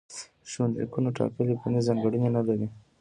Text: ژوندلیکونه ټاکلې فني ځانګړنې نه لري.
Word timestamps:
ژوندلیکونه 0.51 1.09
ټاکلې 1.17 1.53
فني 1.61 1.81
ځانګړنې 1.87 2.29
نه 2.35 2.41
لري. 2.47 2.67